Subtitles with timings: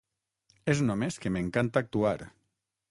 [0.73, 2.17] És només que m'encanta actuar.